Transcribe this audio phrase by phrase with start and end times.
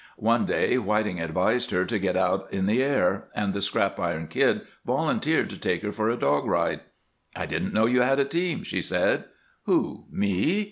[0.17, 4.25] One day Whiting advised her to get out in the air, and the Scrap Iron
[4.27, 6.79] Kid volunteered to take her for a dog ride.
[7.35, 9.25] "I didn't know you had a team," she said.
[9.65, 10.05] "Who?
[10.09, 10.31] Me?